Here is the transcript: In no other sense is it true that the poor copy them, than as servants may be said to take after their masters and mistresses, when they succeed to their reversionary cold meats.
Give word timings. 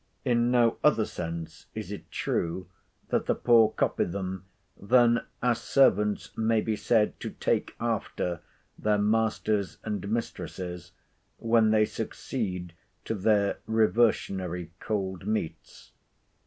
In 0.25 0.49
no 0.49 0.79
other 0.83 1.05
sense 1.05 1.67
is 1.75 1.91
it 1.91 2.09
true 2.09 2.67
that 3.09 3.27
the 3.27 3.35
poor 3.35 3.69
copy 3.69 4.03
them, 4.03 4.45
than 4.75 5.23
as 5.43 5.61
servants 5.61 6.35
may 6.35 6.59
be 6.59 6.75
said 6.75 7.19
to 7.19 7.29
take 7.29 7.75
after 7.79 8.39
their 8.79 8.97
masters 8.97 9.77
and 9.83 10.09
mistresses, 10.11 10.91
when 11.37 11.69
they 11.69 11.85
succeed 11.85 12.73
to 13.05 13.13
their 13.13 13.59
reversionary 13.67 14.71
cold 14.79 15.27
meats. 15.27 15.91